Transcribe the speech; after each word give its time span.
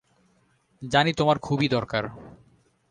জানি 0.81 1.11
তোমার 1.13 1.37
খুবই 1.39 1.67
দরকার। 1.67 2.03